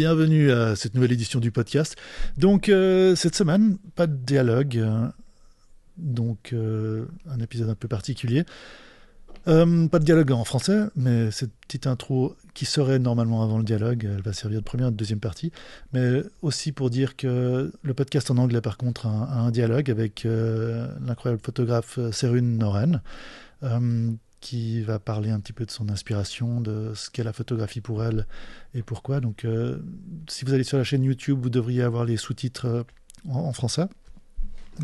bienvenue 0.00 0.50
à 0.50 0.76
cette 0.76 0.94
nouvelle 0.94 1.12
édition 1.12 1.40
du 1.40 1.50
podcast. 1.50 1.94
Donc 2.38 2.70
euh, 2.70 3.14
cette 3.14 3.34
semaine, 3.34 3.76
pas 3.96 4.06
de 4.06 4.16
dialogue, 4.16 4.78
euh, 4.78 5.06
donc 5.98 6.54
euh, 6.54 7.04
un 7.28 7.38
épisode 7.38 7.68
un 7.68 7.74
peu 7.74 7.86
particulier. 7.86 8.44
pas 9.44 9.52
de 9.66 9.98
dialogue 9.98 10.32
en 10.32 10.44
français, 10.44 10.84
mais 10.96 11.30
cette 11.30 11.52
petite 11.68 11.86
intro 11.86 12.34
qui 12.54 12.64
serait 12.64 12.98
normalement 12.98 13.42
avant 13.42 13.58
le 13.58 13.64
dialogue, 13.64 14.08
elle 14.10 14.22
va 14.22 14.32
servir 14.32 14.60
de 14.60 14.64
première 14.64 14.90
de 14.90 14.96
deuxième 14.96 15.20
partie, 15.20 15.52
mais 15.92 16.22
aussi 16.40 16.72
pour 16.72 16.88
dire 16.88 17.14
que 17.14 17.70
le 17.82 17.92
podcast 17.92 18.30
en 18.30 18.38
anglais 18.38 18.62
par 18.62 18.78
contre 18.78 19.06
a, 19.06 19.10
un 19.10 19.50
dialogue 19.50 19.90
avec 19.90 20.26
l'incroyable 20.26 21.42
photographe 21.44 21.98
Serune 22.10 22.56
Noren 22.56 23.02
qui 24.40 24.80
va 24.82 24.98
parler 24.98 25.30
un 25.30 25.40
petit 25.40 25.52
peu 25.52 25.66
de 25.66 25.70
son 25.70 25.88
inspiration, 25.90 26.60
de 26.60 26.92
ce 26.94 27.10
qu'est 27.10 27.22
la 27.22 27.32
photographie 27.32 27.80
pour 27.80 28.02
elle 28.02 28.26
et 28.74 28.82
pourquoi. 28.82 29.20
Donc, 29.20 29.44
euh, 29.44 29.78
si 30.28 30.44
vous 30.44 30.54
allez 30.54 30.64
sur 30.64 30.78
la 30.78 30.84
chaîne 30.84 31.04
YouTube, 31.04 31.38
vous 31.42 31.50
devriez 31.50 31.82
avoir 31.82 32.04
les 32.04 32.16
sous-titres 32.16 32.66
euh, 32.66 32.82
en, 33.28 33.52
français. 33.52 33.86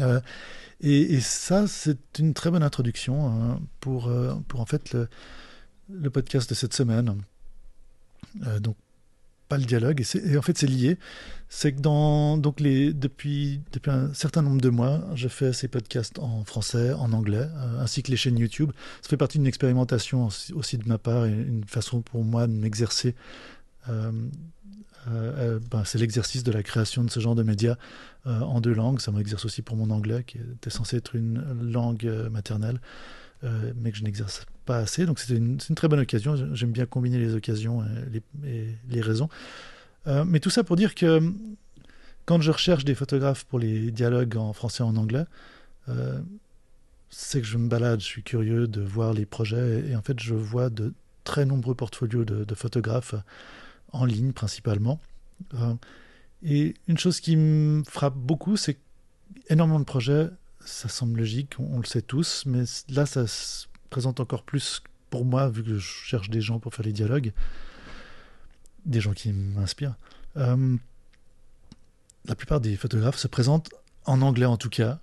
Euh, 0.00 0.20
et, 0.80 1.20
ça, 1.20 1.66
c'est 1.66 2.18
une 2.18 2.34
très 2.34 2.50
bonne 2.50 2.62
introduction 2.62 3.28
hein, 3.28 3.60
pour, 3.80 4.12
pour 4.46 4.60
en 4.60 4.66
fait 4.66 4.92
le, 4.92 5.08
le, 5.90 6.10
podcast 6.10 6.50
de 6.50 6.54
cette 6.54 6.74
semaine. 6.74 7.22
donc, 8.60 8.76
pas 9.48 9.58
le 9.58 9.64
dialogue. 9.64 10.02
Et, 10.14 10.36
en 10.36 10.42
fait, 10.42 10.58
c'est 10.58 10.66
lié. 10.66 10.98
C'est 11.48 11.72
que 11.72 11.80
dans, 11.80 12.36
donc 12.38 12.60
les, 12.60 12.92
depuis, 12.92 13.60
depuis 13.72 13.90
un 13.90 14.12
certain 14.14 14.42
nombre 14.42 14.60
de 14.60 14.68
mois, 14.68 15.04
je 15.14 15.28
fais 15.28 15.52
ces 15.52 15.68
podcasts 15.68 16.18
en 16.18 16.44
français, 16.44 16.92
en 16.92 17.12
anglais, 17.12 17.48
euh, 17.54 17.80
ainsi 17.80 18.02
que 18.02 18.10
les 18.10 18.16
chaînes 18.16 18.38
YouTube. 18.38 18.72
Ça 19.02 19.08
fait 19.08 19.16
partie 19.16 19.38
d'une 19.38 19.46
expérimentation 19.46 20.28
aussi, 20.54 20.78
de 20.78 20.88
ma 20.88 20.98
part 20.98 21.26
et 21.26 21.30
une 21.30 21.64
façon 21.64 22.02
pour 22.02 22.24
moi 22.24 22.46
de 22.46 22.52
m'exercer. 22.52 23.14
Euh, 23.88 24.10
euh, 25.08 25.60
ben, 25.70 25.84
c'est 25.84 25.98
l'exercice 25.98 26.42
de 26.42 26.50
la 26.50 26.64
création 26.64 27.04
de 27.04 27.10
ce 27.10 27.20
genre 27.20 27.36
de 27.36 27.44
médias 27.44 27.76
en 28.24 28.60
deux 28.60 28.74
langues. 28.74 28.98
Ça 29.00 29.12
m'exerce 29.12 29.44
aussi 29.44 29.62
pour 29.62 29.76
mon 29.76 29.90
anglais, 29.90 30.24
qui 30.26 30.38
était 30.38 30.70
censé 30.70 30.96
être 30.96 31.14
une 31.14 31.44
langue 31.70 32.10
maternelle. 32.28 32.80
Euh, 33.44 33.72
mais 33.76 33.90
que 33.90 33.98
je 33.98 34.02
n'exerce 34.02 34.46
pas 34.64 34.78
assez. 34.78 35.04
Donc 35.04 35.18
c'est 35.18 35.34
une, 35.34 35.58
très 35.58 35.88
bonne 35.88 36.00
occasion. 36.00 36.54
J'aime 36.54 36.72
bien 36.72 36.86
combiner 36.86 37.18
les 37.18 37.34
occasions 37.34 37.84
et 38.44 38.74
les, 38.88 39.00
raisons. 39.00 39.28
Euh, 40.06 40.24
mais 40.24 40.40
tout 40.40 40.50
ça 40.50 40.64
pour 40.64 40.76
dire 40.76 40.94
que 40.94 41.20
quand 42.24 42.40
je 42.40 42.50
recherche 42.50 42.84
des 42.84 42.94
photographes 42.94 43.44
pour 43.44 43.58
les 43.58 43.90
dialogues 43.90 44.36
en 44.36 44.52
français 44.52 44.82
et 44.82 44.86
en 44.86 44.96
anglais, 44.96 45.24
euh, 45.88 46.20
c'est 47.10 47.40
que 47.40 47.46
je 47.46 47.58
me 47.58 47.68
balade, 47.68 48.00
je 48.00 48.06
suis 48.06 48.22
curieux 48.22 48.66
de 48.66 48.80
voir 48.80 49.12
les 49.12 49.26
projets 49.26 49.84
et, 49.88 49.96
en 49.96 50.02
fait 50.02 50.18
je 50.18 50.34
vois 50.34 50.70
de 50.70 50.92
très 51.24 51.44
nombreux 51.44 51.74
portfolios 51.74 52.24
de, 52.24 52.44
de 52.44 52.54
photographes 52.54 53.14
en 53.92 54.04
ligne 54.04 54.32
principalement. 54.32 54.98
et 56.42 56.74
une 56.88 56.98
chose 56.98 57.20
qui 57.20 57.36
me 57.36 57.84
frappe 57.84 58.16
beaucoup, 58.16 58.56
c'est 58.56 58.78
énormément 59.48 59.80
de 59.80 59.84
projets 59.84 60.30
ça 60.66 60.88
semble 60.88 61.18
logique, 61.20 61.54
on, 61.58 61.78
le 61.78 61.84
sait 61.84 62.02
tous, 62.02 62.44
mais 62.46 62.64
là, 62.88 63.06
ça 63.06 63.26
se 63.26 63.66
présente 63.90 64.20
encore 64.20 64.42
plus 64.42 64.82
pour 65.10 65.24
moi, 65.24 65.48
vu 65.48 65.62
que 65.62 65.78
je 65.78 65.78
cherche 65.78 66.28
des 66.28 66.40
gens 66.40 66.58
pour 66.58 66.74
faire 66.74 66.84
les 66.84 66.92
dialogues, 66.92 67.32
des 68.84 69.00
gens 69.00 69.12
qui 69.12 69.32
m'inspirent. 69.32 69.94
Euh, 70.36 70.76
la 72.26 72.34
plupart 72.34 72.60
des 72.60 72.76
photographes 72.76 73.16
se 73.16 73.28
présentent 73.28 73.70
en 74.04 74.20
anglais 74.22 74.46
en 74.46 74.56
tout 74.56 74.68
cas, 74.68 74.98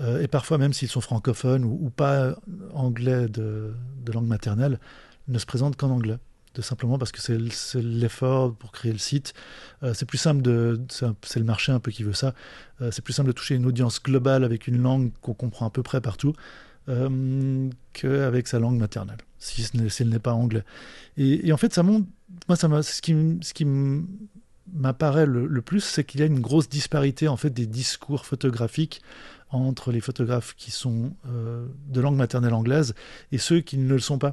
euh, 0.00 0.22
et 0.22 0.28
parfois 0.28 0.58
même 0.58 0.72
s'ils 0.72 0.88
sont 0.88 1.00
francophones 1.00 1.64
ou, 1.64 1.90
pas 1.90 2.34
anglais 2.72 3.28
de, 3.28 3.74
de, 4.04 4.12
langue 4.12 4.26
maternelle, 4.26 4.80
ne 5.28 5.38
se 5.38 5.46
présentent 5.46 5.76
qu'en 5.76 5.90
anglais 5.90 6.18
de 6.54 6.62
simplement 6.62 6.98
parce 6.98 7.12
que 7.12 7.20
c'est 7.20 7.82
l'effort 7.82 8.54
pour 8.54 8.72
créer 8.72 8.92
le 8.92 8.98
site. 8.98 9.34
Euh, 9.82 9.94
c'est 9.94 10.06
plus 10.06 10.18
simple 10.18 10.42
de, 10.42 10.80
c'est 10.88 11.38
le 11.38 11.44
marché 11.44 11.72
un 11.72 11.80
peu 11.80 11.90
qui 11.90 12.02
veut 12.02 12.12
ça. 12.12 12.34
Euh, 12.80 12.90
c'est 12.90 13.02
plus 13.02 13.12
simple 13.12 13.28
de 13.28 13.32
toucher 13.32 13.54
une 13.54 13.66
audience 13.66 14.02
globale 14.02 14.44
avec 14.44 14.66
une 14.66 14.82
langue 14.82 15.12
qu'on 15.20 15.34
comprend 15.34 15.66
à 15.66 15.70
peu 15.70 15.82
près 15.82 16.00
partout 16.00 16.34
euh, 16.88 17.70
qu'avec 17.92 18.48
sa 18.48 18.58
langue 18.58 18.78
maternelle, 18.78 19.18
si, 19.38 19.66
elle 20.00 20.08
n'est 20.08 20.18
pas 20.18 20.34
anglais. 20.34 20.64
Et, 21.16 21.52
en 21.52 21.56
fait, 21.56 21.72
ça 21.72 21.82
montre, 21.82 22.06
moi, 22.48 22.56
ça 22.56 22.82
ce 22.82 23.00
qui, 23.00 23.14
ce 23.40 23.54
qui 23.54 23.66
m'apparaît 24.72 25.26
le, 25.26 25.62
plus, 25.62 25.80
c'est 25.80 26.04
qu'il 26.04 26.20
y 26.20 26.22
a 26.22 26.26
une 26.26 26.40
grosse 26.40 26.68
disparité 26.68 27.28
en 27.28 27.36
fait 27.36 27.50
des 27.50 27.66
discours 27.66 28.26
photographiques 28.26 29.00
entre 29.50 29.92
les 29.92 30.00
photographes 30.00 30.54
qui 30.56 30.70
sont 30.70 31.12
de 31.26 32.00
langue 32.00 32.16
maternelle 32.16 32.54
anglaise 32.54 32.94
et 33.32 33.38
ceux 33.38 33.60
qui 33.60 33.76
ne 33.76 33.92
le 33.92 34.00
sont 34.00 34.18
pas. 34.18 34.32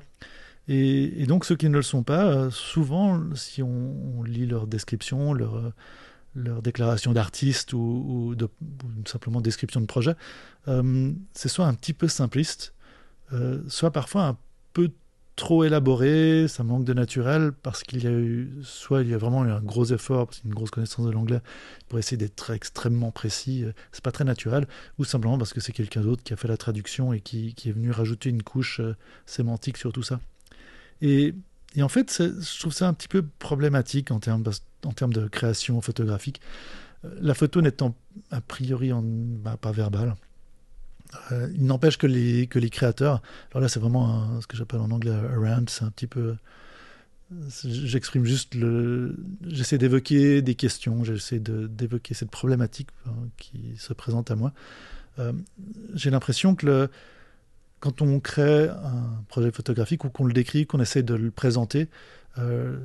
Et, 0.72 1.26
donc 1.26 1.46
ceux 1.46 1.56
qui 1.56 1.68
ne 1.68 1.76
le 1.76 1.82
sont 1.82 2.04
pas, 2.04 2.26
euh, 2.28 2.52
souvent, 2.52 3.20
si 3.34 3.64
on, 3.64 4.22
lit 4.22 4.46
leur 4.46 4.68
description, 4.68 5.34
leur, 5.34 5.56
euh, 5.56 6.62
déclaration 6.62 7.12
d'artiste 7.12 7.74
ou, 7.74 8.36
simplement 9.06 9.42
description 9.42 9.82
de 9.82 9.88
projet, 9.88 10.14
euh, 10.68 11.12
c'est 11.34 11.50
soit 11.50 11.66
un 11.66 11.74
petit 11.74 11.94
peu 11.94 12.08
simpliste, 12.08 12.74
soit 13.68 13.92
parfois 13.92 14.24
un 14.28 14.38
peu 14.74 14.92
trop 15.36 15.64
élaboré, 15.64 16.48
ça 16.48 16.64
manque 16.64 16.84
de 16.84 16.94
naturel 16.94 17.52
parce 17.52 17.84
qu'il 17.84 18.04
y 18.04 18.08
a 18.08 18.12
eu, 18.12 18.52
soit 18.62 19.02
il 19.02 19.10
y 19.10 19.14
a 19.14 19.18
vraiment 19.18 19.46
eu 19.46 19.52
un 19.52 19.62
gros 19.62 19.86
effort, 19.86 20.28
parce 20.28 20.42
une 20.44 20.54
grosse 20.54 20.70
connaissance 20.70 21.06
de 21.06 21.12
l'anglais 21.12 21.42
pour 21.88 21.98
essayer 21.98 22.18
d'être 22.18 22.52
extrêmement 22.52 23.12
précis, 23.12 23.66
c'est 23.92 24.04
pas 24.04 24.12
très 24.12 24.24
naturel, 24.24 24.68
ou 25.00 25.04
simplement 25.04 25.38
parce 25.38 25.54
que 25.54 25.62
c'est 25.62 25.72
quelqu'un 25.72 26.02
d'autre 26.02 26.24
qui 26.24 26.34
a 26.34 26.38
fait 26.38 26.48
la 26.48 26.58
traduction 26.58 27.12
et 27.12 27.22
qui, 27.22 27.56
est 27.66 27.72
venu 27.72 27.92
rajouter 27.92 28.30
une 28.30 28.44
couche 28.44 28.82
sémantique 29.26 29.78
sur 29.78 29.92
tout 29.92 30.04
ça. 30.04 30.20
Et, 31.02 31.34
en 31.80 31.90
fait, 31.90 32.22
je 32.22 32.60
trouve 32.60 32.74
ça 32.74 32.88
un 32.88 32.94
petit 32.94 33.08
peu 33.08 33.24
problématique 33.40 34.12
en 34.12 34.20
termes, 34.20 34.44
de 34.44 35.28
création 35.28 35.82
photographique. 35.82 36.42
Euh, 37.06 37.10
la 37.22 37.34
photo 37.34 37.62
n'étant 37.62 37.96
a 38.32 38.42
priori 38.42 38.92
bah, 38.94 39.58
pas 39.58 39.72
verbale. 39.72 40.16
Euh, 41.32 41.50
il 41.56 41.66
n'empêche 41.66 41.98
que 41.98 42.08
les, 42.08 42.48
que 42.48 42.60
les 42.60 42.70
créateurs, 42.70 43.24
alors 43.52 43.62
là 43.62 43.68
c'est 43.68 43.80
vraiment 43.80 44.40
ce 44.42 44.48
que 44.48 44.56
j'appelle 44.56 44.80
en 44.80 44.92
anglais 44.92 45.12
un 45.12 45.40
rant, 45.40 45.66
c'est 45.68 45.84
un 45.84 45.90
petit 45.90 46.08
peu... 46.08 46.36
J'exprime 47.64 48.26
juste 48.26 48.56
le... 48.56 49.16
J'essaie 49.48 49.78
d'évoquer 49.78 50.42
des 50.42 50.56
questions, 50.56 51.04
j'essaie 51.04 51.40
d'évoquer 51.40 52.14
cette 52.14 52.32
problématique 52.32 52.90
hein, 53.08 53.14
qui 53.38 53.76
se 53.78 53.94
présente 53.94 54.32
à 54.32 54.36
moi. 54.36 54.52
Euh, 55.20 55.34
j'ai 55.94 56.10
l'impression 56.10 56.56
que 56.56 56.66
le, 56.66 56.90
quand 57.80 58.02
on 58.02 58.20
crée 58.20 58.68
un 58.70 59.24
projet 59.28 59.52
photographique 59.52 60.04
ou 60.04 60.10
qu'on 60.10 60.26
le 60.26 60.34
décrit, 60.34 60.66
qu'on 60.66 60.80
essaie 60.80 61.04
de 61.04 61.14
le 61.14 61.32
présenter, 61.32 61.88
euh, 62.38 62.78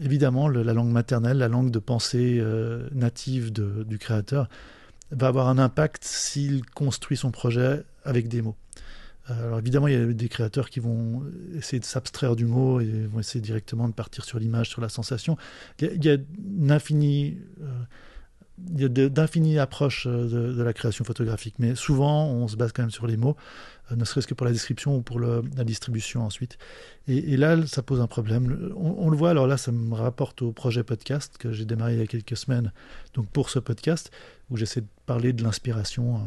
évidemment, 0.00 0.48
la 0.48 0.72
langue 0.72 0.90
maternelle, 0.90 1.38
la 1.38 1.48
langue 1.48 1.70
de 1.70 1.78
pensée 1.78 2.38
euh, 2.40 2.88
native 2.92 3.52
du 3.52 3.98
créateur, 3.98 4.48
va 5.10 5.28
avoir 5.28 5.48
un 5.48 5.58
impact 5.58 6.04
s'il 6.04 6.64
construit 6.66 7.16
son 7.16 7.30
projet 7.30 7.84
avec 8.04 8.28
des 8.28 8.42
mots. 8.42 8.56
Euh, 9.30 9.46
alors 9.46 9.58
évidemment, 9.60 9.86
il 9.86 9.94
y 9.94 9.96
a 9.96 10.06
des 10.06 10.28
créateurs 10.28 10.70
qui 10.70 10.80
vont 10.80 11.22
essayer 11.56 11.78
de 11.78 11.84
s'abstraire 11.84 12.34
du 12.34 12.46
mot 12.46 12.80
et 12.80 13.06
vont 13.06 13.20
essayer 13.20 13.40
directement 13.40 13.88
de 13.88 13.94
partir 13.94 14.24
sur 14.24 14.38
l'image, 14.38 14.68
sur 14.68 14.80
la 14.80 14.88
sensation. 14.88 15.36
Il 15.80 16.04
y 16.04 16.10
a, 16.10 16.16
une 16.58 16.72
infinie 16.72 17.38
il 18.74 18.80
y 18.80 18.84
a 18.84 18.88
d'infinies 18.88 19.58
approches 19.58 20.06
de, 20.06 20.52
de, 20.52 20.62
la 20.62 20.72
création 20.72 21.04
photographique, 21.04 21.54
mais 21.58 21.74
souvent 21.74 22.26
on 22.26 22.48
se 22.48 22.56
base 22.56 22.72
quand 22.72 22.82
même 22.82 22.90
sur 22.90 23.06
les 23.06 23.16
mots. 23.16 23.36
Euh, 23.90 23.96
ne 23.96 24.04
serait-ce 24.04 24.26
que 24.26 24.34
pour 24.34 24.46
la 24.46 24.52
description 24.52 24.96
ou 24.96 25.02
pour 25.02 25.20
la 25.20 25.64
distribution 25.64 26.24
ensuite. 26.24 26.58
Et, 27.08 27.36
là, 27.36 27.66
ça 27.66 27.82
pose 27.82 28.00
un 28.00 28.06
problème. 28.06 28.72
On, 28.76 29.10
le 29.10 29.16
voit, 29.16 29.30
alors 29.30 29.46
là, 29.46 29.56
ça 29.56 29.72
me 29.72 29.94
rapporte 29.94 30.42
au 30.42 30.52
projet 30.52 30.84
podcast 30.84 31.36
que 31.38 31.52
j'ai 31.52 31.64
démarré 31.64 31.94
il 31.94 31.98
y 31.98 32.02
a 32.02 32.06
quelques 32.06 32.36
semaines, 32.36 32.72
donc 33.14 33.26
pour 33.28 33.50
ce 33.50 33.58
podcast, 33.58 34.10
où 34.50 34.56
j'essaie 34.56 34.82
de 34.82 34.86
parler 35.06 35.32
de 35.32 35.42
l'inspiration. 35.42 36.16
Euh, 36.16 36.18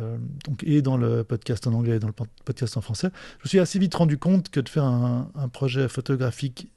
euh, 0.00 0.16
donc, 0.44 0.62
et 0.64 0.82
dans 0.82 0.96
le 0.96 1.24
podcast 1.24 1.66
en 1.66 1.72
anglais 1.72 1.96
et 1.96 1.98
dans 1.98 2.08
le 2.08 2.14
podcast 2.44 2.76
en 2.76 2.80
français, 2.80 3.10
je 3.38 3.44
me 3.44 3.48
suis 3.48 3.58
assez 3.58 3.78
vite 3.78 3.94
rendu 3.94 4.18
compte 4.18 4.48
que 4.48 4.60
de 4.60 4.68
faire 4.68 4.84
un, 4.84 5.28
projet 5.52 5.88
photographique 5.88 6.68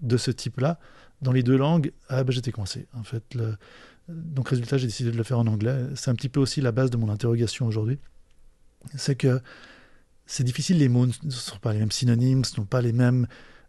de 0.00 0.16
ce 0.16 0.30
type-là, 0.30 0.78
dans 1.22 1.32
les 1.32 1.42
deux 1.42 1.56
langues, 1.56 1.92
ah 2.08 2.24
ben, 2.24 2.32
j'étais 2.32 2.52
coincé. 2.52 2.86
En 2.94 3.02
fait, 3.02 3.36
donc 4.08 4.48
résultat, 4.48 4.78
j'ai 4.78 4.86
décidé 4.86 5.10
de 5.10 5.16
le 5.16 5.22
faire 5.24 5.38
en 5.38 5.46
anglais. 5.46 5.86
C'est 5.94 6.10
un 6.10 6.14
petit 6.14 6.28
peu 6.28 6.40
aussi 6.40 6.60
la 6.60 6.72
base 6.72 6.90
de 6.90 6.96
mon 6.96 7.10
interrogation 7.10 7.66
aujourd'hui 7.66 7.98
c'est 8.96 9.16
que 9.16 9.40
c'est 10.26 10.44
difficile, 10.44 10.78
les 10.78 10.88
mots 10.88 11.06
ne 11.06 11.30
sont 11.30 11.58
pas 11.58 11.72
les 11.72 11.78
mêmes 11.78 11.90
synonymes, 11.90 12.44
ce 12.44 12.52
ne 12.52 12.56
sont 12.56 12.64
pas 12.64 12.82
les 12.82 12.92
mêmes 12.92 13.26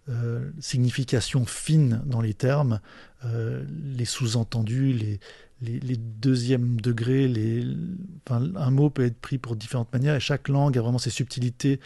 euh, 0.09 0.51
significations 0.59 1.45
fines 1.45 2.01
dans 2.05 2.21
les 2.21 2.33
termes, 2.33 2.81
euh, 3.25 3.63
les 3.95 4.05
sous-entendus, 4.05 4.93
les, 4.93 5.19
les, 5.61 5.97
deuxièmes 5.97 6.81
degrés, 6.81 7.27
les, 7.27 7.65
un 8.29 8.71
mot 8.71 8.89
peut 8.89 9.05
être 9.05 9.19
pris 9.19 9.37
pour 9.37 9.55
différentes 9.55 9.91
manières 9.93 10.15
et 10.15 10.19
chaque 10.19 10.47
langue 10.47 10.77
a 10.77 10.81
vraiment 10.81 10.99
ses 10.99 11.09
subtilités 11.09 11.79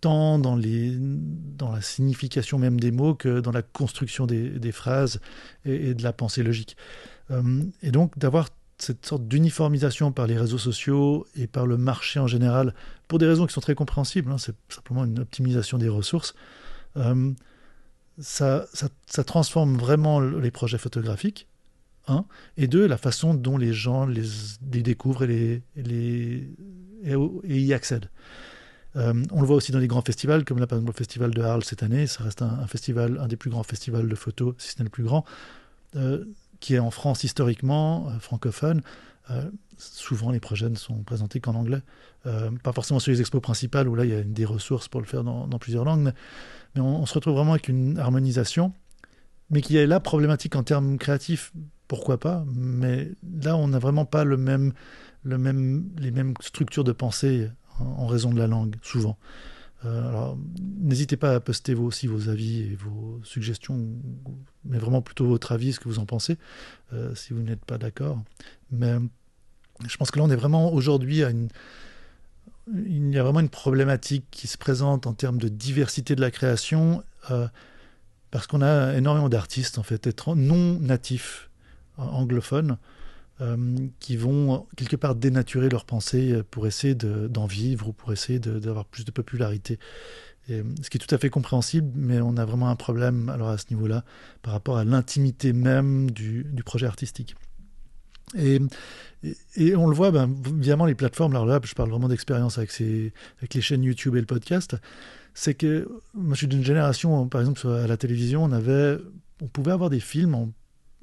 tant 0.00 0.38
dans, 0.38 0.56
la 0.56 1.80
signification 1.80 2.58
même 2.58 2.78
des 2.78 2.90
mots 2.90 3.14
que 3.14 3.40
dans 3.40 3.52
la 3.52 3.62
construction 3.62 4.26
des, 4.26 4.72
phrases 4.72 5.20
et, 5.64 5.94
de 5.94 6.02
la 6.02 6.12
pensée 6.12 6.42
logique. 6.42 6.76
Euh, 7.30 7.64
et 7.82 7.90
donc 7.90 8.18
d'avoir 8.18 8.48
cette 8.78 9.04
sorte 9.04 9.26
d'uniformisation 9.26 10.12
par 10.12 10.26
les 10.26 10.38
réseaux 10.38 10.58
sociaux 10.58 11.26
et 11.34 11.46
par 11.46 11.66
le 11.66 11.76
marché 11.76 12.20
en 12.20 12.26
général, 12.26 12.74
pour 13.08 13.18
des 13.18 13.26
raisons 13.26 13.46
qui 13.46 13.52
sont 13.52 13.60
très 13.60 13.74
compréhensibles, 13.74 14.30
hein, 14.30 14.38
c'est 14.38 14.54
simplement 14.68 15.04
une 15.04 15.18
optimisation 15.18 15.78
des 15.78 15.88
ressources, 15.88 16.34
euh, 16.96 17.32
ça, 18.20 18.66
transforme 19.26 19.76
vraiment 19.76 20.20
les 20.20 20.50
projets 20.50 20.78
photographiques, 20.78 21.46
un, 22.06 22.24
et 22.56 22.66
deux, 22.66 22.86
la 22.86 22.96
façon 22.96 23.34
dont 23.34 23.58
les 23.58 23.72
gens 23.72 24.06
les, 24.06 24.22
découvrent 24.60 25.24
et, 25.24 25.62
y 27.44 27.72
accèdent. 27.72 28.10
Euh, 28.98 29.14
on 29.30 29.40
le 29.40 29.46
voit 29.46 29.56
aussi 29.56 29.72
dans 29.72 29.78
les 29.78 29.86
grands 29.86 30.02
festivals, 30.02 30.44
comme 30.44 30.58
là 30.58 30.66
par 30.66 30.78
exemple 30.78 30.92
le 30.92 30.98
festival 30.98 31.30
de 31.30 31.42
Arles 31.42 31.64
cette 31.64 31.82
année, 31.82 32.06
ça 32.06 32.24
reste 32.24 32.42
un, 32.42 32.66
festival, 32.66 33.18
un 33.20 33.28
des 33.28 33.36
plus 33.36 33.50
grands 33.50 33.62
festivals 33.62 34.08
de 34.08 34.14
photos, 34.14 34.54
si 34.58 34.72
ce 34.72 34.78
n'est 34.78 34.84
le 34.84 34.90
plus 34.90 35.04
grand, 35.04 35.24
euh, 35.96 36.24
qui 36.60 36.74
est 36.74 36.78
en 36.78 36.90
France 36.90 37.22
historiquement, 37.22 38.08
euh, 38.08 38.18
francophone. 38.18 38.82
souvent 39.76 40.30
les 40.30 40.40
projets 40.40 40.68
ne 40.68 40.74
sont 40.74 41.02
présentés 41.04 41.38
qu'en 41.38 41.54
anglais. 41.54 41.82
pas 42.24 42.72
forcément 42.72 42.98
sur 42.98 43.12
les 43.12 43.20
expos 43.20 43.40
principales 43.40 43.88
où 43.88 43.94
là 43.94 44.04
il 44.04 44.10
y 44.10 44.14
a 44.14 44.22
des 44.22 44.44
ressources 44.44 44.88
pour 44.88 45.00
le 45.00 45.06
faire 45.06 45.22
dans, 45.22 45.58
plusieurs 45.58 45.84
langues, 45.84 46.12
mais, 46.74 46.80
on, 46.80 47.06
se 47.06 47.14
retrouve 47.14 47.34
vraiment 47.34 47.52
avec 47.52 47.68
une 47.68 47.98
harmonisation, 47.98 48.72
mais 49.50 49.60
qui 49.60 49.76
est 49.76 49.86
là 49.86 50.00
problématique 50.00 50.56
en 50.56 50.62
termes 50.62 50.98
créatifs, 50.98 51.52
pourquoi 51.86 52.18
pas, 52.18 52.44
mais 52.52 53.12
là 53.42 53.56
on 53.56 53.68
n'a 53.68 53.78
vraiment 53.78 54.06
pas 54.06 54.24
le 54.24 54.36
même, 54.36 54.72
les 55.24 56.10
mêmes 56.10 56.34
structures 56.40 56.84
de 56.84 56.92
pensée 56.92 57.48
en 57.80 58.06
raison 58.06 58.32
de 58.32 58.38
la 58.38 58.46
langue, 58.46 58.76
souvent. 58.82 59.18
Euh, 59.84 60.08
alors, 60.08 60.36
n'hésitez 60.80 61.16
pas 61.16 61.34
à 61.34 61.40
poster 61.40 61.74
vous 61.74 61.84
aussi 61.84 62.06
vos 62.06 62.28
avis 62.28 62.62
et 62.62 62.74
vos 62.74 63.20
suggestions, 63.22 63.78
mais 64.64 64.78
vraiment 64.78 65.02
plutôt 65.02 65.26
votre 65.26 65.52
avis, 65.52 65.72
ce 65.72 65.80
que 65.80 65.88
vous 65.88 66.00
en 66.00 66.06
pensez, 66.06 66.36
euh, 66.92 67.14
si 67.14 67.32
vous 67.32 67.42
n'êtes 67.42 67.64
pas 67.64 67.78
d'accord. 67.78 68.18
Mais 68.72 68.94
je 69.86 69.96
pense 69.96 70.10
que 70.10 70.18
là, 70.18 70.24
on 70.24 70.30
est 70.30 70.36
vraiment 70.36 70.72
aujourd'hui 70.72 71.22
à 71.22 71.30
une. 71.30 71.48
Il 72.74 73.14
y 73.14 73.18
a 73.18 73.22
vraiment 73.22 73.40
une 73.40 73.48
problématique 73.48 74.26
qui 74.30 74.46
se 74.46 74.58
présente 74.58 75.06
en 75.06 75.14
termes 75.14 75.38
de 75.38 75.48
diversité 75.48 76.14
de 76.14 76.20
la 76.20 76.30
création, 76.30 77.02
euh, 77.30 77.48
parce 78.30 78.46
qu'on 78.46 78.60
a 78.60 78.94
énormément 78.94 79.30
d'artistes, 79.30 79.78
en 79.78 79.82
fait, 79.82 80.06
non 80.26 80.78
natifs 80.80 81.48
anglophones, 81.96 82.72
euh, 82.72 82.97
qui 84.00 84.16
vont 84.16 84.66
quelque 84.76 84.96
part 84.96 85.14
dénaturer 85.14 85.68
leur 85.68 85.84
pensée 85.84 86.42
pour 86.50 86.66
essayer 86.66 86.94
d'en 86.94 87.46
vivre 87.46 87.88
ou 87.88 87.92
pour 87.92 88.12
essayer 88.12 88.38
d'avoir 88.38 88.84
plus 88.84 89.04
de 89.04 89.10
popularité. 89.10 89.78
Et, 90.48 90.62
ce 90.82 90.90
qui 90.90 90.96
est 90.96 91.00
tout 91.00 91.14
à 91.14 91.18
fait 91.18 91.30
compréhensible, 91.30 91.90
mais 91.94 92.20
on 92.20 92.36
a 92.36 92.44
vraiment 92.44 92.68
un 92.68 92.76
problème 92.76 93.28
alors 93.28 93.48
à 93.48 93.58
ce 93.58 93.66
niveau-là 93.70 94.04
par 94.42 94.52
rapport 94.52 94.78
à 94.78 94.84
l'intimité 94.84 95.52
même 95.52 96.10
du, 96.10 96.44
projet 96.64 96.86
artistique. 96.86 97.36
Et, 98.36 98.60
on 99.74 99.86
le 99.86 99.94
voit, 99.94 100.10
ben, 100.10 100.30
évidemment, 100.58 100.86
les 100.86 100.94
plateformes, 100.94 101.34
alors 101.34 101.46
là, 101.46 101.60
je 101.62 101.74
parle 101.74 101.90
vraiment 101.90 102.08
d'expérience 102.08 102.58
avec, 102.58 102.70
avec 103.38 103.54
les 103.54 103.60
chaînes 103.60 103.82
YouTube 103.82 104.16
et 104.16 104.20
le 104.20 104.26
podcast, 104.26 104.76
c'est 105.34 105.54
que 105.54 105.88
moi 106.14 106.34
je 106.34 106.38
suis 106.38 106.48
d'une 106.48 106.64
génération, 106.64 107.28
par 107.28 107.40
exemple, 107.40 107.66
à 107.68 107.86
la 107.86 107.96
télévision, 107.96 108.44
on, 108.44 108.52
avait, 108.52 108.98
on 109.40 109.46
pouvait 109.46 109.72
avoir 109.72 109.90
des 109.90 110.00
films 110.00 110.52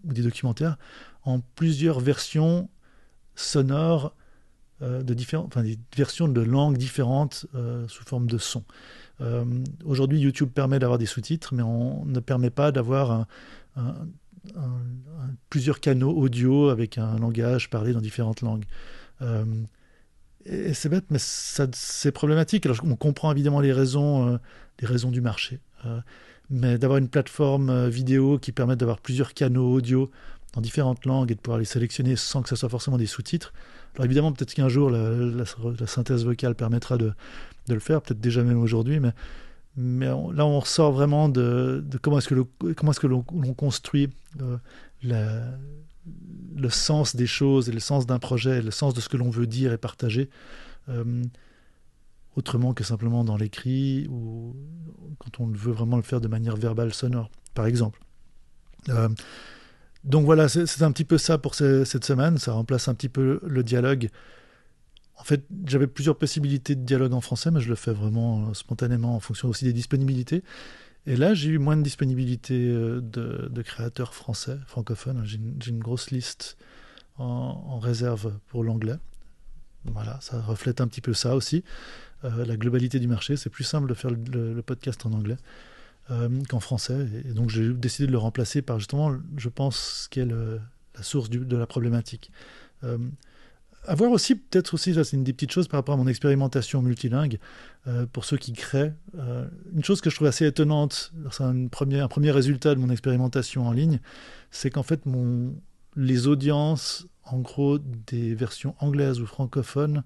ou 0.08 0.14
des 0.14 0.22
documentaires 0.22 0.78
en 1.24 1.40
plusieurs 1.56 2.00
versions 2.00 2.70
sonores 3.36 4.14
euh, 4.82 5.04
de 5.04 5.14
différentes, 5.14 5.48
enfin, 5.48 5.64
des 5.64 5.80
versions 5.96 6.28
de 6.28 6.42
langues 6.42 6.78
différentes 6.78 7.46
euh, 7.56 7.88
sous 7.88 8.04
forme 8.04 8.28
de 8.28 8.38
son. 8.38 8.66
Euh, 9.22 9.46
aujourd'hui, 9.86 10.20
YouTube 10.20 10.50
permet 10.50 10.80
d'avoir 10.80 11.00
des 11.00 11.06
sous-titres, 11.06 11.54
mais 11.54 11.64
on 11.64 12.04
ne 12.06 12.20
permet 12.20 12.50
pas 12.50 12.74
d'avoir 12.74 13.26
plusieurs 15.50 15.80
canaux 15.80 16.12
audio 16.12 16.70
avec 16.70 16.98
un 16.98 17.18
langage 17.18 17.70
parlé 17.70 17.94
dans 17.94 18.02
différentes 18.02 18.42
langues. 18.42 18.66
et 20.46 20.74
c'est 20.74 20.90
bête, 20.90 21.06
mais 21.10 21.20
c'est 21.20 22.12
problématique. 22.12 22.66
Alors, 22.66 22.78
on 22.84 22.96
comprend 22.96 23.32
évidemment 23.32 23.62
les 23.62 23.74
raisons, 23.74 24.40
les 24.80 24.88
raisons 24.88 25.12
du 25.12 25.22
marché. 25.22 25.60
Mais 26.50 26.78
d'avoir 26.78 26.98
une 26.98 27.10
plateforme 27.10 27.88
vidéo 27.88 28.38
qui 28.40 28.52
permet 28.52 28.76
d'avoir 28.76 29.00
plusieurs 29.00 29.34
canaux 29.34 29.72
audio 29.72 30.10
dans 30.54 30.62
différentes 30.62 31.06
langues 31.06 31.32
et 31.32 31.36
de 31.36 31.40
pouvoir 31.40 31.60
les 31.60 31.66
sélectionner 31.66 32.16
sans 32.16 32.42
que 32.42 32.50
ce 32.50 32.56
soit 32.56 32.70
forcément 32.70 32.98
des 32.98 33.06
sous-titres. 33.06 33.54
Alors 33.96 34.06
évidemment, 34.06 34.32
peut-être 34.32 34.54
qu'un 34.54 34.70
jour, 34.70 34.90
la, 34.90 35.46
synthèse 35.88 36.26
vocale 36.26 36.56
permettra 36.56 36.98
de, 36.98 37.14
de 37.68 37.74
le 37.74 37.80
faire, 37.80 38.02
peut-être 38.02 38.20
déjà 38.20 38.44
même 38.44 38.62
aujourd'hui, 38.62 39.00
mais, 39.00 39.12
mais 39.78 40.08
là, 40.08 40.46
on 40.46 40.60
ressort 40.60 40.92
vraiment 40.92 41.30
de, 41.30 41.84
comment 42.02 42.18
est-ce 42.20 42.30
que, 42.30 42.36
que 42.36 43.08
l'on, 43.08 43.24
construit 43.24 44.10
euh, 44.42 44.58
le 45.04 46.70
sens 46.70 47.16
des 47.16 47.28
choses 47.28 47.70
et 47.70 47.72
le 47.72 47.80
sens 47.80 48.06
d'un 48.06 48.20
projet, 48.20 48.62
le 48.62 48.72
sens 48.72 48.94
de 48.94 49.02
ce 49.02 49.10
que 49.10 49.18
l'on 49.18 49.30
veut 49.30 49.48
dire 49.48 49.74
et 49.74 49.78
partager. 49.78 50.30
Euh, 50.90 51.24
autrement 52.36 52.74
que 52.74 52.84
simplement 52.84 53.24
dans 53.24 53.38
l'écrit 53.38 54.08
ou 54.10 54.56
quand 55.20 55.40
on 55.40 55.48
veut 55.48 55.72
vraiment 55.72 55.98
le 55.98 56.04
faire 56.04 56.22
de 56.22 56.28
manière 56.28 56.56
verbale 56.56 56.94
sonore, 56.94 57.30
par 57.54 57.66
exemple. 57.66 58.00
Euh, 58.90 59.10
donc 60.04 60.26
voilà, 60.26 60.48
c'est 60.48 60.84
un 60.84 60.92
petit 60.92 61.06
peu 61.06 61.18
ça 61.18 61.38
pour 61.38 61.56
cette 61.56 62.06
semaine. 62.06 62.38
Ça 62.38 62.54
remplace 62.54 62.88
un 62.88 62.94
petit 62.94 63.10
peu 63.10 63.40
le 63.44 63.64
dialogue. 63.64 64.10
En 65.18 65.24
fait, 65.24 65.46
j'avais 65.66 65.88
plusieurs 65.88 66.18
possibilités 66.18 66.76
de 66.76 66.84
dialogue 66.84 67.14
en 67.14 67.22
français, 67.22 67.50
mais 67.50 67.62
je 67.62 67.70
le 67.70 67.76
fais 67.76 67.94
vraiment 67.94 68.50
euh, 68.50 68.54
spontanément 68.54 69.16
en 69.16 69.20
fonction 69.20 69.48
aussi 69.48 69.66
des 69.66 69.74
disponibilités. 69.74 70.44
Et 71.08 71.16
là, 71.16 71.34
j'ai 71.34 71.50
eu 71.50 71.58
moins 71.58 71.78
de 71.78 71.84
disponibilité 71.84 72.68
euh, 72.68 73.00
de, 73.02 73.62
créateurs 73.62 74.14
français, 74.14 74.58
francophones. 74.68 75.24
J'ai 75.26 75.40
une, 75.70 75.80
grosse 75.80 76.12
liste 76.12 76.58
en, 77.18 77.80
réserve 77.80 78.34
pour 78.48 78.64
l'anglais. 78.64 78.98
Voilà, 79.94 80.18
ça 80.22 80.42
reflète 80.42 80.82
un 80.82 80.88
petit 80.88 81.02
peu 81.02 81.14
ça 81.14 81.36
aussi. 81.36 81.64
Euh, 82.24 82.46
la 82.46 82.58
globalité 82.58 83.00
du 83.00 83.08
marché, 83.08 83.38
c'est 83.38 83.50
plus 83.50 83.64
simple 83.64 83.88
de 83.88 83.94
faire 83.94 84.12
le 84.12 84.62
podcast 84.62 85.06
en 85.06 85.14
anglais. 85.14 85.38
Euh, 86.12 86.30
qu'en 86.48 86.60
français. 86.60 87.08
Et 87.28 87.34
donc 87.34 87.50
j'ai 87.50 87.74
décidé 87.74 88.06
de 88.06 88.12
le 88.12 88.20
remplacer 88.20 88.62
par 88.62 88.78
justement, 88.78 89.18
je 89.38 89.50
pense, 89.50 90.04
ce 90.04 90.10
qui 90.10 90.20
est 90.20 90.26
la 90.26 91.02
source 91.02 91.32
de 91.32 91.58
la 91.58 91.66
problématique. 91.66 92.30
Euh, 92.84 93.00
avoir 93.86 94.12
aussi, 94.12 94.36
peut-être 94.36 94.76
aussi, 94.76 94.94
ça 94.94 95.04
c'est 95.04 95.18
une 95.18 95.24
des 95.24 95.34
petites 95.34 95.52
choses 95.52 95.68
par 95.68 95.80
rapport 95.80 95.96
à 95.96 95.98
mon 95.98 96.06
expérimentation 96.06 96.84
multilingue, 96.84 97.40
euh, 97.88 98.06
pour 98.06 98.24
ceux 98.24 98.38
qui 98.38 98.54
créent. 98.54 98.94
une 99.74 99.84
chose 99.84 100.00
que 100.00 100.12
je 100.12 100.16
trouve 100.16 100.28
assez 100.28 100.46
étonnante, 100.46 101.12
c'est 101.32 101.44
un 101.44 101.68
premier, 101.70 102.02
un 102.02 102.08
premier 102.08 102.30
résultat 102.30 102.76
de 102.76 102.80
mon 102.80 102.92
expérimentation 102.92 103.68
en 103.68 103.72
ligne, 103.72 104.00
c'est 104.52 104.70
qu'en 104.70 104.84
fait, 104.84 105.02
les 105.96 106.28
audiences, 106.28 107.08
en 107.26 107.40
gros, 107.40 107.80
des 107.80 108.36
versions 108.36 108.76
anglaises 108.80 109.20
ou 109.20 109.26
francophones 109.26 110.04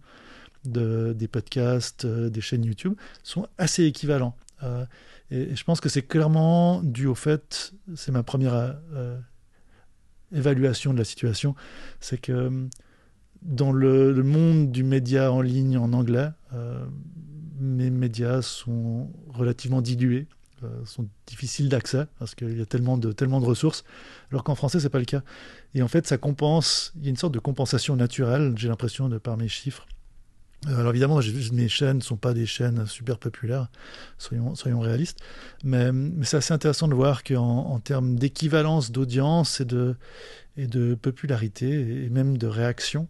de, 0.65 1.13
des 1.13 1.27
podcasts, 1.27 2.05
des 2.05 2.41
chaînes 2.41 2.65
YouTube, 2.65 2.95
sont 3.23 3.47
assez 3.57 3.85
équivalents. 3.85 4.35
Et, 5.31 5.55
je 5.55 5.63
pense 5.63 5.79
que 5.79 5.89
c'est 5.89 6.01
clairement 6.01 6.81
dû 6.83 7.07
au 7.07 7.15
fait, 7.15 7.73
c'est 7.95 8.11
ma 8.11 8.23
première 8.23 8.53
euh, 8.93 9.19
évaluation 10.33 10.93
de 10.93 10.97
la 10.97 11.03
situation, 11.03 11.55
c'est 11.99 12.19
que 12.19 12.31
euh, 12.31 12.67
dans 13.41 13.71
le, 13.71 14.13
monde 14.23 14.71
du 14.71 14.83
média 14.83 15.31
en 15.31 15.41
ligne 15.41 15.77
en 15.77 15.93
anglais, 15.93 16.29
euh, 16.53 16.85
mes 17.59 17.89
médias 17.89 18.41
sont 18.41 19.11
relativement 19.29 19.81
dilués, 19.81 20.27
sont 20.85 21.07
difficiles 21.25 21.69
d'accès 21.69 22.05
parce 22.19 22.35
qu'il 22.35 22.57
y 22.57 22.61
a 22.61 22.65
tellement 22.65 22.97
de, 22.97 23.11
tellement 23.11 23.39
de 23.39 23.45
ressources, 23.45 23.83
alors 24.31 24.43
qu'en 24.43 24.55
français, 24.55 24.79
c'est 24.79 24.89
pas 24.89 24.99
le 24.99 25.05
cas. 25.05 25.21
Et 25.73 25.81
en 25.81 25.87
fait, 25.87 26.07
ça 26.07 26.17
compense, 26.17 26.93
il 26.97 27.03
y 27.03 27.07
a 27.07 27.09
une 27.09 27.17
sorte 27.17 27.33
de 27.33 27.39
compensation 27.39 27.95
naturelle, 27.95 28.53
j'ai 28.57 28.67
l'impression, 28.67 29.09
de 29.09 29.17
par 29.17 29.37
mes 29.37 29.47
chiffres, 29.47 29.85
euh, 30.67 30.79
alors 30.79 30.91
évidemment, 30.91 31.19
mes 31.53 31.69
chaînes 31.69 31.97
ne 31.97 32.01
sont 32.01 32.17
pas 32.17 32.33
des 32.33 32.45
chaînes 32.45 32.85
super 32.85 33.17
populaires, 33.17 33.69
soyons, 34.17 34.55
soyons 34.55 34.79
réalistes, 34.79 35.19
mais, 35.63 35.89
c'est 36.23 36.37
assez 36.37 36.53
intéressant 36.53 36.87
de 36.87 36.95
voir 36.95 37.23
qu'en 37.23 37.37
en 37.37 37.79
termes 37.79 38.15
d'équivalence 38.15 38.91
d'audience 38.91 39.61
et 39.61 39.65
de, 39.65 39.95
et 40.57 40.67
de 40.67 40.95
popularité, 40.95 42.03
et 42.05 42.09
même 42.09 42.37
de 42.37 42.47
réaction, 42.47 43.07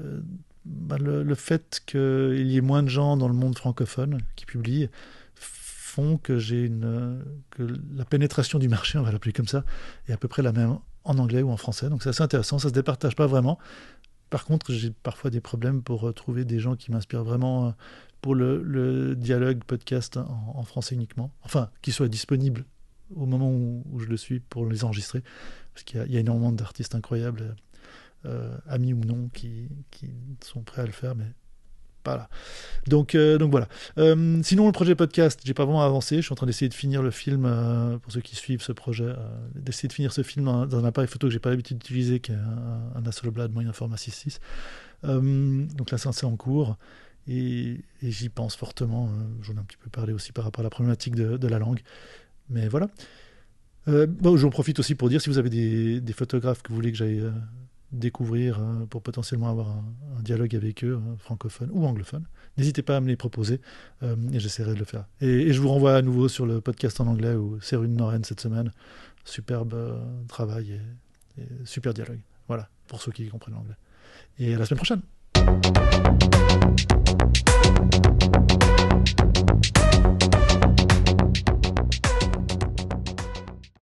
euh, 0.00 0.20
bah, 0.64 0.98
le, 0.98 1.34
fait 1.34 1.82
qu'il 1.86 2.46
y 2.46 2.56
ait 2.56 2.62
moins 2.62 2.82
de 2.82 2.88
gens 2.88 3.16
dans 3.16 3.28
le 3.28 3.34
monde 3.34 3.56
francophone 3.56 4.20
qui 4.34 4.44
publient 4.44 4.88
font 5.90 6.16
que 6.16 6.38
j'ai 6.38 6.64
une 6.64 7.24
que 7.50 7.62
la 7.94 8.04
pénétration 8.04 8.58
du 8.58 8.68
marché, 8.68 8.98
on 8.98 9.02
va 9.02 9.12
l'appeler 9.12 9.32
comme 9.32 9.48
ça, 9.48 9.64
est 10.08 10.12
à 10.12 10.16
peu 10.16 10.28
près 10.28 10.42
la 10.42 10.52
même 10.52 10.78
en 11.04 11.18
anglais 11.18 11.42
ou 11.42 11.50
en 11.50 11.56
français. 11.56 11.88
Donc 11.88 12.02
c'est 12.02 12.10
assez 12.10 12.22
intéressant, 12.22 12.58
ça 12.58 12.68
se 12.68 12.74
départage 12.74 13.16
pas 13.16 13.26
vraiment. 13.26 13.58
Par 14.30 14.44
contre, 14.44 14.72
j'ai 14.72 14.90
parfois 14.90 15.30
des 15.30 15.40
problèmes 15.40 15.82
pour 15.82 16.14
trouver 16.14 16.44
des 16.44 16.60
gens 16.60 16.76
qui 16.76 16.92
m'inspirent 16.92 17.24
vraiment 17.24 17.66
euh, 17.66 17.70
pour 18.20 18.34
le, 18.34 19.14
dialogue 19.16 19.64
podcast 19.64 20.16
en, 20.18 20.62
français 20.62 20.94
uniquement. 20.94 21.32
Enfin, 21.42 21.70
qui 21.82 21.90
soit 21.90 22.08
disponible 22.08 22.64
au 23.14 23.26
moment 23.26 23.50
où, 23.50 23.98
je 23.98 24.06
le 24.06 24.16
suis 24.16 24.40
pour 24.40 24.66
les 24.66 24.84
enregistrer. 24.84 25.22
Parce 25.74 25.84
qu'il 25.84 26.06
y, 26.12 26.16
a 26.16 26.20
énormément 26.20 26.52
d'artistes 26.52 26.94
incroyables, 26.94 27.56
euh, 28.26 28.56
amis 28.68 28.92
ou 28.92 29.00
non, 29.00 29.28
qui, 29.32 29.68
sont 30.44 30.62
prêts 30.62 30.82
à 30.82 30.86
le 30.86 30.92
faire, 30.92 31.16
mais 31.16 31.32
euh, 33.14 33.38
donc 33.38 33.50
voilà. 33.50 33.68
Euh, 33.98 34.40
sinon, 34.42 34.66
le 34.66 34.72
projet 34.72 34.94
podcast, 34.94 35.40
j'ai 35.44 35.54
pas 35.54 35.64
vraiment 35.64 35.82
avancé. 35.82 36.16
Je 36.16 36.22
suis 36.22 36.32
en 36.32 36.36
train 36.36 36.46
d'essayer 36.46 36.68
de 36.68 36.74
finir 36.74 37.02
le 37.02 37.10
film, 37.10 37.44
euh, 37.44 37.98
pour 37.98 38.12
ceux 38.12 38.20
qui 38.20 38.36
suivent 38.36 38.62
ce 38.62 38.72
projet, 38.72 39.14
d'essayer 39.54 39.88
de 39.88 39.92
finir 39.92 40.12
ce 40.12 40.22
film 40.22 40.46
dans, 40.46 40.78
un 40.78 40.84
appareil 40.84 41.08
photo 41.08 41.26
que 41.26 41.32
j'ai 41.32 41.38
pas 41.38 41.50
l'habitude 41.50 41.78
d'utiliser, 41.78 42.20
qui 42.20 42.32
est 42.32 42.36
un, 42.36 42.92
un 42.96 43.06
Hasselblad 43.06 43.52
moyen 43.52 43.72
format 43.72 43.96
6.6. 43.96 44.38
donc 45.74 45.90
là, 45.90 45.98
c'est 45.98 46.24
en 46.24 46.36
cours. 46.36 46.76
Et, 47.28 47.80
j'y 48.02 48.28
pense 48.28 48.56
fortement. 48.56 49.10
J'en 49.42 49.54
ai 49.54 49.58
un 49.58 49.64
petit 49.64 49.76
peu 49.76 49.90
parlé 49.90 50.12
aussi 50.12 50.32
par 50.32 50.44
rapport 50.44 50.60
à 50.60 50.64
la 50.64 50.70
problématique 50.70 51.14
de, 51.14 51.48
la 51.48 51.58
langue. 51.58 51.80
Mais 52.48 52.68
voilà. 52.68 52.88
Bon, 53.86 54.36
J'en 54.36 54.50
profite 54.50 54.78
aussi 54.78 54.94
pour 54.94 55.08
dire 55.08 55.20
si 55.20 55.28
vous 55.28 55.38
avez 55.38 55.50
des, 56.00 56.12
photographes 56.12 56.62
que 56.62 56.68
vous 56.70 56.76
voulez 56.76 56.92
que 56.92 56.98
j'aille 56.98 57.22
découvrir 57.92 58.58
hein, 58.58 58.86
pour 58.88 59.02
potentiellement 59.02 59.48
avoir 59.48 59.68
un, 59.68 60.22
dialogue 60.22 60.54
avec 60.54 60.84
eux, 60.84 61.00
hein, 61.00 61.16
francophone 61.18 61.70
ou 61.72 61.86
anglophone. 61.86 62.24
N'hésitez 62.56 62.82
pas 62.82 62.96
à 62.96 63.00
me 63.00 63.08
les 63.08 63.16
proposer 63.16 63.60
euh, 64.02 64.16
et 64.32 64.40
j'essaierai 64.40 64.74
de 64.74 64.78
le 64.78 64.84
faire. 64.84 65.06
Et, 65.20 65.52
je 65.52 65.60
vous 65.60 65.68
renvoie 65.68 65.94
à 65.96 66.02
nouveau 66.02 66.28
sur 66.28 66.46
le 66.46 66.60
podcast 66.60 67.00
en 67.00 67.06
anglais 67.06 67.34
où 67.34 67.60
Cérune 67.60 67.96
Noren 67.96 68.22
cette 68.24 68.40
semaine. 68.40 68.70
Superbe 69.24 69.74
euh, 69.74 69.98
travail 70.28 70.80
et, 71.38 71.42
et, 71.42 71.46
super 71.64 71.94
dialogue. 71.94 72.20
Voilà, 72.48 72.68
pour 72.86 73.00
ceux 73.00 73.12
qui 73.12 73.28
comprennent 73.28 73.54
l'anglais. 73.54 73.76
Et 74.38 74.54
à 74.54 74.58
la 74.58 74.66
semaine 74.66 74.78
prochaine! 74.78 75.02